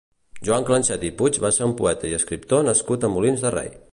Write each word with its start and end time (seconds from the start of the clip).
Joan 0.47 0.63
Clanchet 0.69 1.05
i 1.09 1.11
Puig 1.19 1.37
va 1.43 1.51
ser 1.59 1.67
un 1.67 1.77
poeta 1.83 2.11
i 2.13 2.17
escriptor 2.21 2.65
nascut 2.71 3.05
a 3.09 3.15
Molins 3.17 3.45
de 3.45 3.53
Rei. 3.59 3.73